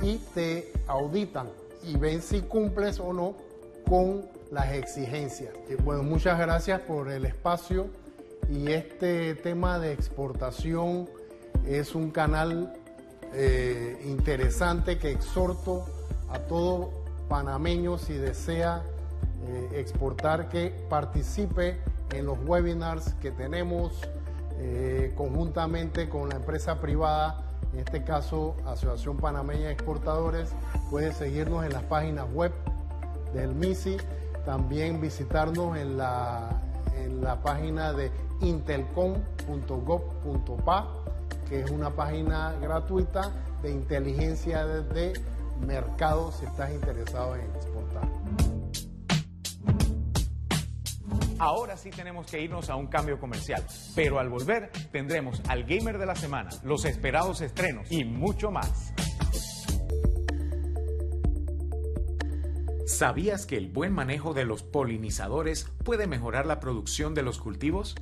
y 0.00 0.18
te 0.34 0.72
auditan 0.86 1.48
y 1.82 1.96
ven 1.96 2.22
si 2.22 2.40
cumples 2.40 3.00
o 3.00 3.12
no 3.12 3.34
con 3.88 4.24
las 4.50 4.72
exigencias. 4.72 5.52
Bueno, 5.84 6.02
muchas 6.02 6.38
gracias 6.38 6.80
por 6.80 7.10
el 7.10 7.24
espacio 7.24 7.88
y 8.50 8.72
este 8.72 9.34
tema 9.34 9.78
de 9.78 9.92
exportación 9.92 11.08
es 11.66 11.94
un 11.94 12.10
canal 12.10 12.72
eh, 13.34 14.00
interesante 14.06 14.98
que 14.98 15.10
exhorto 15.10 15.84
a 16.28 16.38
todo 16.38 16.90
panameño 17.28 17.98
si 17.98 18.14
desea 18.14 18.82
eh, 19.46 19.80
exportar 19.80 20.48
que 20.48 20.72
participe 20.88 21.78
en 22.12 22.26
los 22.26 22.38
webinars 22.46 23.14
que 23.14 23.32
tenemos 23.32 24.00
eh, 24.58 25.12
conjuntamente 25.16 26.08
con 26.08 26.28
la 26.28 26.36
empresa 26.36 26.80
privada 26.80 27.42
en 27.72 27.80
este 27.80 28.04
caso 28.04 28.56
Asociación 28.64 29.18
Panameña 29.18 29.66
de 29.66 29.72
Exportadores, 29.72 30.50
puede 30.90 31.12
seguirnos 31.12 31.64
en 31.64 31.72
las 31.74 31.82
páginas 31.82 32.26
web 32.32 32.52
del 33.34 33.54
MISI, 33.54 33.98
también 34.46 35.00
visitarnos 35.00 35.76
en 35.76 35.98
la, 35.98 36.62
en 36.96 37.22
la 37.22 37.40
página 37.42 37.92
de 37.92 38.10
intelcom.gov.pa, 38.40 40.88
que 41.48 41.60
es 41.60 41.70
una 41.70 41.90
página 41.90 42.54
gratuita 42.60 43.30
de 43.62 43.70
inteligencia 43.70 44.66
de 44.66 45.12
mercado 45.66 46.32
si 46.32 46.44
estás 46.44 46.72
interesado 46.72 47.36
en 47.36 47.42
exportar. 47.42 48.08
Ahora 51.38 51.76
sí 51.76 51.90
tenemos 51.90 52.26
que 52.26 52.40
irnos 52.40 52.70
a 52.70 52.76
un 52.76 52.86
cambio 52.86 53.18
comercial, 53.18 53.62
pero 53.94 54.18
al 54.18 54.30
volver 54.30 54.70
tendremos 54.90 55.42
al 55.48 55.64
gamer 55.64 55.98
de 55.98 56.06
la 56.06 56.14
semana, 56.14 56.48
los 56.62 56.86
esperados 56.86 57.42
estrenos 57.42 57.92
y 57.92 58.04
mucho 58.04 58.50
más. 58.50 58.94
¿Sabías 62.86 63.46
que 63.46 63.56
el 63.56 63.68
buen 63.68 63.92
manejo 63.92 64.32
de 64.32 64.44
los 64.44 64.62
polinizadores 64.62 65.68
puede 65.84 66.06
mejorar 66.06 66.46
la 66.46 66.60
producción 66.60 67.14
de 67.14 67.22
los 67.22 67.38
cultivos? 67.38 67.96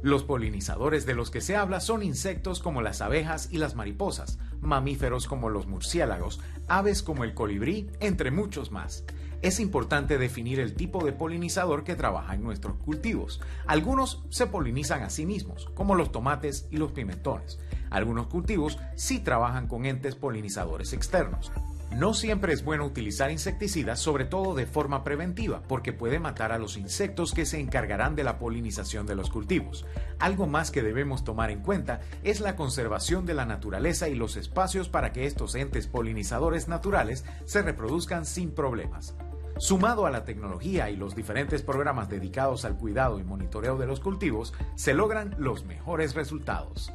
Los 0.00 0.22
polinizadores 0.22 1.06
de 1.06 1.14
los 1.14 1.32
que 1.32 1.40
se 1.40 1.56
habla 1.56 1.80
son 1.80 2.04
insectos 2.04 2.60
como 2.60 2.80
las 2.80 3.00
abejas 3.00 3.48
y 3.50 3.58
las 3.58 3.74
mariposas, 3.74 4.38
mamíferos 4.60 5.26
como 5.26 5.50
los 5.50 5.66
murciélagos, 5.66 6.38
aves 6.68 7.02
como 7.02 7.24
el 7.24 7.34
colibrí, 7.34 7.90
entre 7.98 8.30
muchos 8.30 8.70
más 8.70 9.04
es 9.40 9.60
importante 9.60 10.18
definir 10.18 10.58
el 10.58 10.74
tipo 10.74 11.04
de 11.04 11.12
polinizador 11.12 11.84
que 11.84 11.94
trabaja 11.94 12.34
en 12.34 12.42
nuestros 12.42 12.76
cultivos. 12.78 13.40
Algunos 13.66 14.24
se 14.30 14.48
polinizan 14.48 15.02
a 15.02 15.10
sí 15.10 15.26
mismos, 15.26 15.68
como 15.74 15.94
los 15.94 16.10
tomates 16.10 16.66
y 16.70 16.76
los 16.76 16.92
pimentones. 16.92 17.58
Algunos 17.90 18.26
cultivos 18.26 18.78
sí 18.96 19.20
trabajan 19.20 19.68
con 19.68 19.86
entes 19.86 20.16
polinizadores 20.16 20.92
externos. 20.92 21.52
No 21.96 22.14
siempre 22.14 22.52
es 22.52 22.64
bueno 22.64 22.84
utilizar 22.84 23.30
insecticidas, 23.30 23.98
sobre 23.98 24.24
todo 24.24 24.54
de 24.54 24.66
forma 24.66 25.04
preventiva, 25.04 25.62
porque 25.66 25.92
puede 25.92 26.20
matar 26.20 26.52
a 26.52 26.58
los 26.58 26.76
insectos 26.76 27.32
que 27.32 27.46
se 27.46 27.58
encargarán 27.58 28.14
de 28.14 28.24
la 28.24 28.38
polinización 28.38 29.06
de 29.06 29.16
los 29.16 29.30
cultivos. 29.30 29.86
Algo 30.18 30.46
más 30.46 30.70
que 30.70 30.82
debemos 30.82 31.24
tomar 31.24 31.50
en 31.50 31.60
cuenta 31.60 32.00
es 32.22 32.40
la 32.40 32.56
conservación 32.56 33.24
de 33.26 33.34
la 33.34 33.46
naturaleza 33.46 34.08
y 34.08 34.14
los 34.14 34.36
espacios 34.36 34.88
para 34.88 35.12
que 35.12 35.26
estos 35.26 35.54
entes 35.54 35.86
polinizadores 35.86 36.68
naturales 36.68 37.24
se 37.46 37.62
reproduzcan 37.62 38.26
sin 38.26 38.52
problemas. 38.52 39.16
Sumado 39.56 40.06
a 40.06 40.10
la 40.10 40.24
tecnología 40.24 40.90
y 40.90 40.96
los 40.96 41.16
diferentes 41.16 41.62
programas 41.62 42.08
dedicados 42.08 42.64
al 42.64 42.76
cuidado 42.76 43.18
y 43.18 43.24
monitoreo 43.24 43.76
de 43.76 43.86
los 43.86 43.98
cultivos, 43.98 44.54
se 44.76 44.94
logran 44.94 45.34
los 45.38 45.64
mejores 45.64 46.14
resultados. 46.14 46.92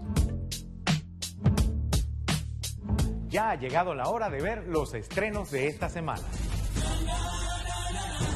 Ya 3.33 3.49
ha 3.49 3.55
llegado 3.55 3.95
la 3.95 4.09
hora 4.09 4.29
de 4.29 4.39
ver 4.43 4.67
los 4.67 4.93
estrenos 4.93 5.49
de 5.49 5.67
esta 5.67 5.89
semana. 5.89 6.21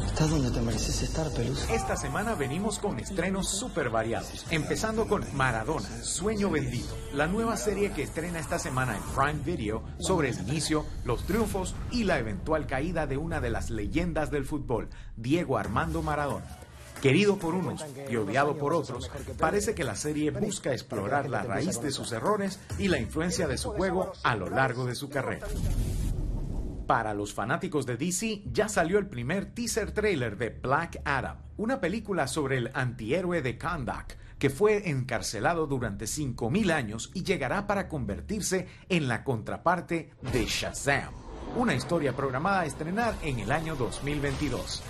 Estás 0.07 0.31
donde 0.31 0.49
te 0.49 0.59
mereces 0.59 1.03
estar, 1.03 1.31
Pelusa. 1.33 1.71
Esta 1.71 1.95
semana 1.95 2.33
venimos 2.33 2.79
con 2.79 2.99
estrenos 2.99 3.47
súper 3.47 3.91
variados, 3.91 4.47
empezando 4.49 5.07
con 5.07 5.23
Maradona, 5.37 5.87
Sueño 6.01 6.49
Bendito, 6.49 6.97
la 7.13 7.27
nueva 7.27 7.57
serie 7.57 7.91
que 7.91 8.01
estrena 8.01 8.39
esta 8.39 8.57
semana 8.57 8.97
en 8.97 9.03
Prime 9.15 9.43
Video 9.45 9.83
sobre 9.99 10.29
el 10.29 10.39
inicio, 10.49 10.83
los 11.05 11.27
triunfos 11.27 11.75
y 11.91 12.05
la 12.05 12.17
eventual 12.17 12.65
caída 12.65 13.05
de 13.05 13.17
una 13.17 13.39
de 13.39 13.51
las 13.51 13.69
leyendas 13.69 14.31
del 14.31 14.45
fútbol, 14.45 14.89
Diego 15.15 15.59
Armando 15.59 16.01
Maradona. 16.01 16.66
Querido 17.01 17.37
por 17.37 17.53
unos 17.53 17.85
y 18.09 18.15
odiado 18.15 18.57
por 18.57 18.73
otros, 18.73 19.09
parece 19.39 19.75
que 19.75 19.83
la 19.83 19.95
serie 19.95 20.31
busca 20.31 20.73
explorar 20.73 21.29
la 21.29 21.43
raíz 21.43 21.81
de 21.81 21.91
sus 21.91 22.11
errores 22.11 22.59
y 22.77 22.87
la 22.87 22.99
influencia 22.99 23.47
de 23.47 23.57
su 23.57 23.71
juego 23.71 24.11
a 24.23 24.35
lo 24.35 24.49
largo 24.49 24.85
de 24.85 24.95
su 24.95 25.09
carrera. 25.09 25.47
Para 26.87 27.13
los 27.13 27.33
fanáticos 27.33 27.85
de 27.85 27.97
DC 27.97 28.43
ya 28.51 28.69
salió 28.69 28.97
el 28.97 29.07
primer 29.07 29.53
teaser 29.53 29.91
trailer 29.91 30.37
de 30.37 30.49
Black 30.49 31.01
Adam, 31.03 31.37
una 31.57 31.81
película 31.81 32.27
sobre 32.27 32.57
el 32.57 32.71
antihéroe 32.73 33.41
de 33.41 33.57
Kandak, 33.57 34.17
que 34.39 34.49
fue 34.49 34.89
encarcelado 34.89 35.67
durante 35.67 36.05
5.000 36.05 36.71
años 36.71 37.11
y 37.13 37.23
llegará 37.23 37.67
para 37.67 37.89
convertirse 37.89 38.67
en 38.87 39.07
la 39.07 39.23
contraparte 39.23 40.11
de 40.31 40.45
Shazam, 40.45 41.13
una 41.57 41.75
historia 41.75 42.15
programada 42.15 42.61
a 42.61 42.65
estrenar 42.65 43.15
en 43.21 43.39
el 43.39 43.51
año 43.51 43.75
2022. 43.75 44.83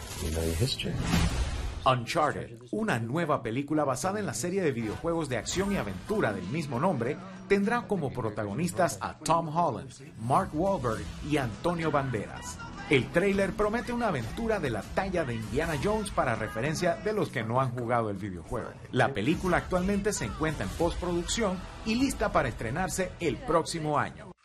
Uncharted, 1.88 2.60
una 2.72 3.00
nueva 3.00 3.41
película 3.41 3.86
basada 3.86 4.20
en 4.20 4.25
la 4.25 4.34
serie 4.34 4.62
de 4.62 4.74
videojuegos 4.74 5.29
de 5.29 5.38
acción 5.38 5.72
y 5.72 5.77
aventura 5.77 6.34
del 6.34 6.46
mismo 6.50 6.82
nombre, 6.82 7.17
tendrá 7.48 7.84
como 7.84 8.12
protagonistas 8.12 8.98
a 9.00 9.17
Tom 9.20 9.48
Holland, 9.56 9.89
Mark 10.20 10.50
Wahlberg 10.53 11.01
y 11.29 11.38
Antonio 11.38 11.89
Banderas. 11.89 12.58
El 12.89 13.10
tráiler 13.12 13.53
promete 13.53 13.94
una 13.94 14.10
aventura 14.10 14.60
de 14.60 14.70
la 14.70 14.82
talla 14.82 15.24
de 15.24 15.36
Indiana 15.36 15.75
Jones 15.82 16.12
para 16.12 16.36
referencia 16.36 16.96
de 16.96 17.13
los 17.13 17.29
que 17.29 17.44
no 17.44 17.62
han 17.62 17.72
jugado 17.72 18.10
el 18.10 18.17
videojuego. 18.17 18.70
La 18.91 19.13
película 19.13 19.58
actualmente 19.58 20.12
se 20.12 20.25
encuentra 20.25 20.65
en 20.65 20.72
postproducción 20.72 21.58
y 21.86 21.96
lista 21.96 22.34
para 22.34 22.50
estrenarse 22.50 23.12
el 23.22 23.38
próximo 23.38 23.98
año. 23.98 24.37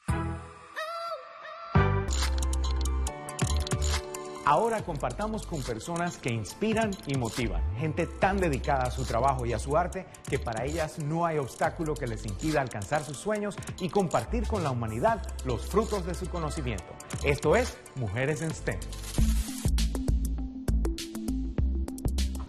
Ahora 4.45 4.83
compartamos 4.83 5.47
con 5.47 5.63
personas 5.63 6.19
que 6.19 6.31
inspiran 6.31 6.91
y 7.07 7.17
motivan, 7.17 7.63
gente 7.77 8.09
tan 8.09 8.39
dedicada 8.39 8.83
a 8.83 8.91
su 8.91 9.05
trabajo 9.05 9.47
y 9.47 9.53
a 9.53 9.59
su 9.61 9.77
arte 9.77 10.05
que 10.29 10.41
para 10.41 10.65
ellas 10.65 10.99
no 10.99 11.25
hay 11.25 11.39
obstáculo 11.39 11.95
que 11.95 12.09
les 12.09 12.27
impida 12.27 12.61
alcanzar 12.61 13.05
sus 13.05 13.19
sueños 13.19 13.55
y 13.79 13.89
compartir 13.89 14.49
con 14.49 14.65
la 14.65 14.73
humanidad 14.73 15.23
los 15.45 15.65
frutos 15.67 16.05
de 16.07 16.15
su 16.17 16.29
conocimiento. 16.29 16.85
Esto 17.23 17.55
es 17.55 17.77
Mujeres 17.95 18.43
en 18.43 18.53
STEM. 18.53 18.81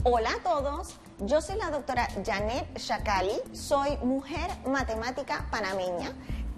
Hola 0.04 0.32
a 0.32 0.44
todos, 0.44 0.96
yo 1.20 1.42
soy 1.42 1.58
la 1.58 1.70
doctora 1.70 2.08
Janet 2.26 2.76
Shakali, 2.76 3.40
soy 3.54 3.98
mujer 3.98 4.50
matemática 4.66 5.48
panameña. 5.52 6.12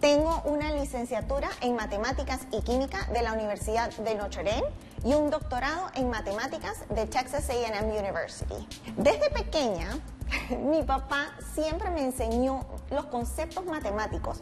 Tengo 0.06 0.40
una 0.46 0.72
licenciatura 0.72 1.50
en 1.62 1.76
matemáticas 1.76 2.42
y 2.52 2.62
química 2.62 3.08
de 3.12 3.24
la 3.24 3.34
Universidad 3.34 3.90
de 3.90 4.14
Notre 4.14 4.44
Dame 4.44 4.68
y 5.04 5.16
un 5.16 5.32
doctorado 5.32 5.90
en 5.96 6.12
matemáticas 6.12 6.88
de 6.90 7.08
Texas 7.08 7.50
AM 7.50 7.90
University. 7.90 8.68
Desde 8.98 9.32
pequeña, 9.32 9.98
mi 10.62 10.84
papá 10.84 11.30
siempre 11.56 11.90
me 11.90 12.04
enseñó 12.04 12.60
los 12.92 13.08
conceptos 13.08 13.66
matemáticos, 13.66 14.42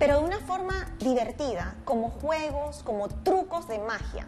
pero 0.00 0.18
de 0.18 0.24
una 0.24 0.40
forma 0.40 0.92
divertida, 0.98 1.76
como 1.84 2.10
juegos, 2.10 2.82
como 2.82 3.06
trucos 3.06 3.68
de 3.68 3.78
magia. 3.78 4.26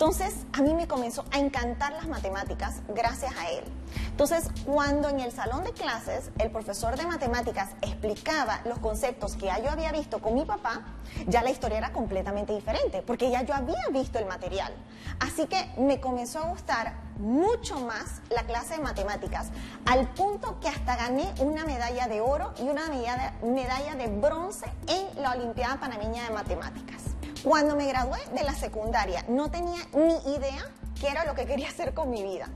Entonces, 0.00 0.46
a 0.54 0.62
mí 0.62 0.72
me 0.72 0.88
comenzó 0.88 1.26
a 1.30 1.38
encantar 1.38 1.92
las 1.92 2.08
matemáticas 2.08 2.76
gracias 2.88 3.36
a 3.36 3.50
él. 3.50 3.64
Entonces, 4.06 4.48
cuando 4.64 5.10
en 5.10 5.20
el 5.20 5.30
salón 5.30 5.62
de 5.62 5.72
clases 5.72 6.30
el 6.38 6.50
profesor 6.50 6.96
de 6.96 7.06
matemáticas 7.06 7.72
explicaba 7.82 8.62
los 8.64 8.78
conceptos 8.78 9.36
que 9.36 9.44
ya 9.44 9.58
yo 9.58 9.70
había 9.70 9.92
visto 9.92 10.22
con 10.22 10.36
mi 10.36 10.46
papá, 10.46 10.80
ya 11.26 11.42
la 11.42 11.50
historia 11.50 11.76
era 11.76 11.92
completamente 11.92 12.54
diferente, 12.54 13.02
porque 13.02 13.30
ya 13.30 13.42
yo 13.42 13.52
había 13.52 13.88
visto 13.92 14.18
el 14.18 14.24
material. 14.24 14.72
Así 15.18 15.46
que 15.48 15.70
me 15.76 16.00
comenzó 16.00 16.38
a 16.38 16.48
gustar 16.48 16.94
mucho 17.18 17.78
más 17.80 18.22
la 18.30 18.44
clase 18.44 18.76
de 18.76 18.82
matemáticas, 18.82 19.48
al 19.84 20.08
punto 20.14 20.60
que 20.60 20.68
hasta 20.68 20.96
gané 20.96 21.30
una 21.40 21.66
medalla 21.66 22.08
de 22.08 22.22
oro 22.22 22.54
y 22.58 22.62
una 22.62 22.86
medalla 22.88 23.94
de 23.96 24.06
bronce 24.06 24.64
en 24.86 25.22
la 25.22 25.32
Olimpiada 25.32 25.78
Panameña 25.78 26.24
de 26.24 26.30
Matemáticas. 26.30 27.09
Cuando 27.42 27.74
me 27.74 27.86
gradué 27.86 28.18
de 28.34 28.42
la 28.42 28.54
secundaria 28.54 29.24
no 29.28 29.50
tenía 29.50 29.80
ni 29.94 30.34
idea 30.34 30.62
qué 31.00 31.08
era 31.08 31.24
lo 31.24 31.34
que 31.34 31.46
quería 31.46 31.68
hacer 31.68 31.94
con 31.94 32.10
mi 32.10 32.22
vida. 32.22 32.48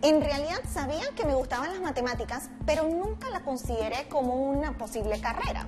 En 0.00 0.20
realidad 0.20 0.60
sabía 0.72 1.02
que 1.16 1.24
me 1.24 1.34
gustaban 1.34 1.72
las 1.72 1.82
matemáticas, 1.82 2.48
pero 2.64 2.84
nunca 2.84 3.30
la 3.30 3.40
consideré 3.40 4.06
como 4.08 4.34
una 4.34 4.78
posible 4.78 5.20
carrera. 5.20 5.66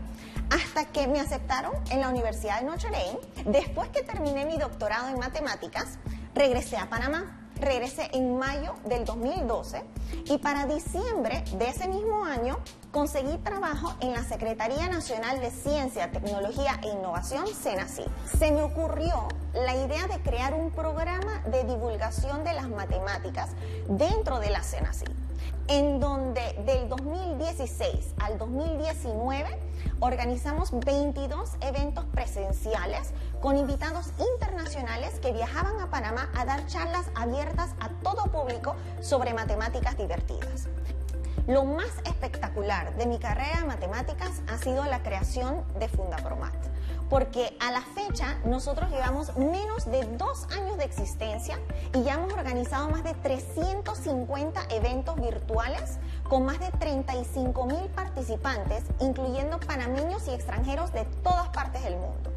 Hasta 0.51 0.85
que 0.85 1.09
me 1.09 1.19
aceptaron 1.19 1.73
en 1.91 2.01
la 2.01 2.09
Universidad 2.09 2.61
de 2.61 2.67
Notre 2.67 2.91
Dame, 2.91 3.19
después 3.59 3.89
que 3.89 4.05
terminé 4.05 4.45
mi 4.45 4.57
doctorado 4.57 5.09
en 5.09 5.19
matemáticas, 5.19 5.99
regresé 6.33 6.77
a 6.77 6.89
Panamá 6.89 7.40
regresé 7.61 8.09
en 8.13 8.39
mayo 8.39 8.75
del 8.85 9.05
2012 9.05 9.83
y 10.27 10.39
para 10.39 10.67
diciembre 10.67 11.45
de 11.59 11.69
ese 11.69 11.89
mismo 11.89 12.25
año 12.25 12.59
conseguí 12.91 13.37
trabajo 13.39 13.95
en 14.01 14.13
la 14.13 14.25
Secretaría 14.25 14.89
Nacional 14.89 15.41
de 15.41 15.51
Ciencia, 15.51 16.11
Tecnología 16.11 16.81
e 16.83 16.89
Innovación, 16.89 17.47
CENACI. 17.47 18.05
Se 18.39 18.51
me 18.51 18.63
ocurrió 18.63 19.29
la 19.55 19.75
idea 19.75 20.07
de 20.07 20.21
crear 20.23 20.55
un 20.55 20.71
programa 20.71 21.43
de 21.47 21.65
divulgación 21.65 22.45
de 22.45 22.55
las 22.55 22.69
matemáticas 22.69 23.51
dentro 23.89 24.41
de 24.41 24.51
la 24.51 24.63
CENACI 24.63 25.07
en 25.71 26.01
donde 26.01 26.43
del 26.67 26.89
2016 26.89 28.15
al 28.19 28.39
2019 28.39 29.49
organizamos 30.01 30.71
22 30.73 31.57
eventos 31.61 32.05
presenciales 32.07 33.13
con 33.41 33.57
invitados 33.57 34.11
internacionales 34.35 35.19
que 35.21 35.33
viajaban 35.33 35.79
a 35.81 35.91
Panamá 35.91 36.29
a 36.35 36.45
dar 36.45 36.67
charlas 36.67 37.07
abiertas 37.15 37.75
a 37.81 37.91
todo 38.03 38.25
público 38.33 38.75
sobre 39.01 39.35
matemáticas 39.35 39.97
divertidas. 39.97 40.69
Lo 41.47 41.65
más 41.65 41.91
espectacular 42.05 42.95
de 42.97 43.07
mi 43.07 43.19
carrera 43.19 43.61
de 43.61 43.67
matemáticas 43.67 44.43
ha 44.49 44.59
sido 44.59 44.85
la 44.85 45.03
creación 45.03 45.65
de 45.79 45.89
Fundapromat, 45.89 46.55
porque 47.09 47.57
a 47.61 47.73
la 47.73 47.81
fecha 47.81 48.39
nosotros 48.45 48.91
llevamos 48.91 49.37
menos 49.37 49.91
de 49.91 50.05
dos 50.17 50.47
años 50.57 50.77
de 50.79 50.85
existencia 50.85 51.59
y 51.95 52.03
ya 52.05 52.15
hemos 52.15 52.33
organizado 52.33 52.89
más 52.89 53.03
de 53.05 53.15
350 53.15 54.61
eventos 54.71 55.17
virtuales 55.17 55.99
con 56.31 56.45
más 56.45 56.61
de 56.61 56.71
35 56.71 57.67
mil 57.67 57.89
participantes, 57.89 58.85
incluyendo 59.01 59.59
panameños 59.59 60.29
y 60.29 60.31
extranjeros 60.31 60.93
de 60.93 61.05
todas 61.25 61.49
partes 61.49 61.83
del 61.83 61.97
mundo. 61.97 62.31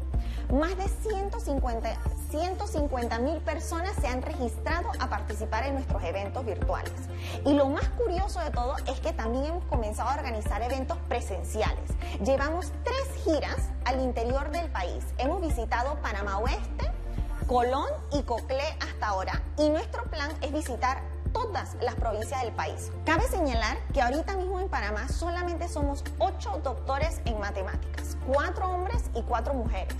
Más 0.52 0.76
de 0.76 0.88
150 0.88 3.18
mil 3.20 3.38
personas 3.38 3.92
se 4.00 4.08
han 4.08 4.20
registrado 4.20 4.90
a 4.98 5.08
participar 5.08 5.66
en 5.66 5.74
nuestros 5.74 6.02
eventos 6.02 6.44
virtuales. 6.44 6.92
Y 7.46 7.54
lo 7.54 7.66
más 7.66 7.88
curioso 7.90 8.40
de 8.40 8.50
todo 8.50 8.74
es 8.88 8.98
que 8.98 9.12
también 9.12 9.44
hemos 9.44 9.64
comenzado 9.66 10.10
a 10.10 10.14
organizar 10.14 10.60
eventos 10.60 10.98
presenciales. 11.08 11.88
Llevamos 12.24 12.72
tres 12.82 13.24
giras 13.24 13.68
al 13.84 14.00
interior 14.00 14.50
del 14.50 14.66
país. 14.72 15.04
Hemos 15.18 15.40
visitado 15.40 15.94
Panamá 16.02 16.38
Oeste, 16.38 16.90
Colón 17.46 17.86
y 18.12 18.22
Coclé 18.22 18.76
hasta 18.80 19.06
ahora. 19.06 19.40
Y 19.56 19.68
nuestro 19.68 20.02
plan 20.10 20.32
es 20.42 20.52
visitar 20.52 21.13
todas 21.44 21.76
las 21.82 21.94
provincias 21.96 22.42
del 22.42 22.52
país. 22.52 22.90
Cabe 23.04 23.24
señalar 23.28 23.76
que 23.92 24.00
ahorita 24.00 24.34
mismo 24.36 24.60
en 24.60 24.68
Panamá 24.68 25.08
solamente 25.08 25.68
somos 25.68 26.02
ocho 26.18 26.58
doctores 26.62 27.20
en 27.26 27.38
matemáticas, 27.38 28.16
cuatro 28.26 28.70
hombres 28.70 29.02
y 29.14 29.20
cuatro 29.22 29.52
mujeres. 29.52 29.94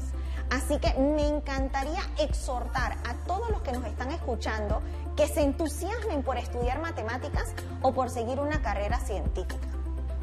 Así 0.51 0.79
que 0.79 0.95
me 0.99 1.27
encantaría 1.29 2.01
exhortar 2.19 2.97
a 3.07 3.15
todos 3.27 3.51
los 3.51 3.61
que 3.61 3.73
nos 3.73 3.85
están 3.85 4.11
escuchando 4.11 4.81
que 5.17 5.27
se 5.27 5.43
entusiasmen 5.43 6.23
por 6.23 6.39
estudiar 6.39 6.81
matemáticas 6.81 7.53
o 7.83 7.93
por 7.93 8.09
seguir 8.09 8.41
una 8.41 8.63
carrera 8.63 8.99
científica. 9.01 9.74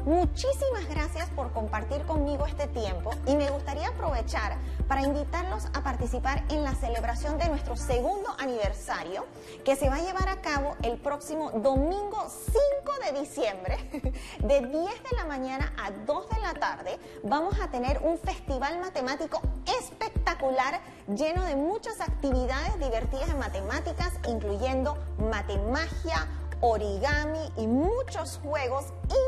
Muchísimas 0.04 0.88
gracias 0.88 1.30
por 1.30 1.52
compartir 1.52 2.02
conmigo 2.02 2.44
este 2.46 2.66
tiempo 2.66 3.12
y 3.24 3.36
me 3.36 3.48
gustaría 3.50 3.86
aprovechar 3.86 4.56
para 4.88 5.02
invitarlos 5.02 5.66
a 5.74 5.84
participar 5.84 6.42
en 6.48 6.64
la 6.64 6.74
celebración 6.74 7.38
de 7.38 7.48
nuestro 7.48 7.76
segundo 7.76 8.34
aniversario 8.40 9.24
que 9.64 9.76
se 9.76 9.88
va 9.88 9.96
a 9.96 10.02
llevar 10.02 10.28
a 10.28 10.40
cabo 10.40 10.74
el 10.82 10.98
próximo 10.98 11.52
domingo 11.52 12.26
5 12.28 13.12
de 13.12 13.20
diciembre 13.20 13.78
de 14.40 14.60
10 14.60 14.70
de 14.72 15.16
la 15.16 15.24
mañana 15.24 15.72
a 15.80 15.92
2 15.92 16.28
de 16.30 16.40
la 16.40 16.54
tarde. 16.54 16.98
Vamos 17.22 17.60
a 17.60 17.68
tener 17.68 18.00
un 18.02 18.18
festival 18.18 18.80
matemático 18.80 19.40
espectacular 19.78 20.80
lleno 21.14 21.44
de 21.44 21.54
muchas 21.54 22.00
actividades 22.00 22.76
divertidas 22.80 23.30
en 23.30 23.38
matemáticas 23.38 24.12
incluyendo 24.28 24.96
matemagia, 25.18 26.26
origami 26.62 27.52
y 27.58 27.66
muchos 27.66 28.40
juegos 28.42 28.86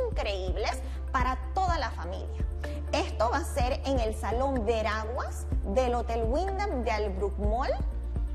increíbles 0.08 0.70
para 1.12 1.36
toda 1.52 1.78
la 1.78 1.90
familia. 1.90 2.44
Esto 2.92 3.28
va 3.30 3.38
a 3.38 3.44
ser 3.44 3.80
en 3.84 3.98
el 3.98 4.14
Salón 4.14 4.64
Veraguas 4.64 5.46
del 5.74 5.94
Hotel 5.94 6.24
Wyndham 6.26 6.84
de 6.84 6.92
Albrook 6.92 7.36
Mall 7.38 7.72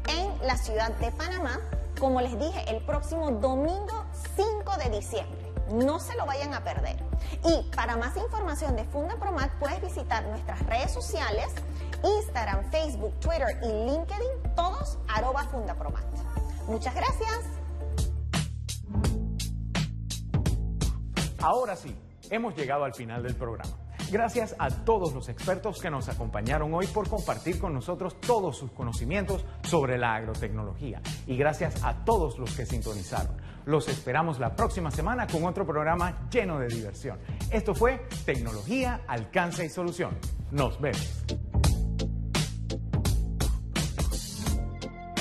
en 0.07 0.47
la 0.47 0.57
ciudad 0.57 0.91
de 0.97 1.11
Panamá, 1.11 1.59
como 1.97 2.21
les 2.21 2.37
dije, 2.37 2.63
el 2.67 2.83
próximo 2.83 3.31
domingo 3.31 4.05
5 4.35 4.77
de 4.83 4.89
diciembre. 4.97 5.53
No 5.71 5.99
se 5.99 6.15
lo 6.15 6.25
vayan 6.25 6.53
a 6.53 6.63
perder. 6.63 6.97
Y 7.45 7.69
para 7.75 7.95
más 7.95 8.17
información 8.17 8.75
de 8.75 8.83
Funda 8.85 9.15
Promat 9.15 9.51
puedes 9.59 9.81
visitar 9.81 10.25
nuestras 10.25 10.65
redes 10.65 10.91
sociales, 10.91 11.47
Instagram, 12.03 12.69
Facebook, 12.71 13.13
Twitter 13.19 13.59
y 13.63 13.67
LinkedIn, 13.67 14.55
todos 14.55 14.97
arroba 15.07 15.43
Fundapromat. 15.45 16.03
Muchas 16.67 16.95
gracias. 16.95 17.58
Ahora 21.41 21.75
sí, 21.75 21.95
hemos 22.29 22.55
llegado 22.55 22.83
al 22.83 22.93
final 22.93 23.23
del 23.23 23.35
programa. 23.35 23.71
Gracias 24.11 24.55
a 24.57 24.69
todos 24.69 25.13
los 25.13 25.29
expertos 25.29 25.79
que 25.79 25.89
nos 25.89 26.09
acompañaron 26.09 26.73
hoy 26.73 26.87
por 26.87 27.07
compartir 27.07 27.59
con 27.59 27.73
nosotros 27.73 28.19
todos 28.19 28.57
sus 28.57 28.71
conocimientos 28.71 29.45
sobre 29.63 29.97
la 29.97 30.15
agrotecnología. 30.15 31.01
Y 31.27 31.37
gracias 31.37 31.83
a 31.83 32.03
todos 32.05 32.39
los 32.39 32.55
que 32.55 32.65
sintonizaron. 32.65 33.37
Los 33.65 33.87
esperamos 33.87 34.39
la 34.39 34.55
próxima 34.55 34.89
semana 34.89 35.27
con 35.27 35.45
otro 35.45 35.65
programa 35.65 36.27
lleno 36.31 36.59
de 36.59 36.67
diversión. 36.67 37.19
Esto 37.51 37.75
fue 37.75 38.07
Tecnología, 38.25 39.01
Alcance 39.07 39.65
y 39.65 39.69
Solución. 39.69 40.17
Nos 40.51 40.81
vemos. 40.81 41.23